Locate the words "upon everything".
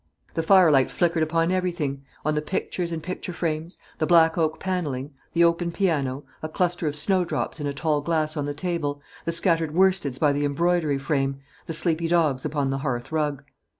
1.21-2.01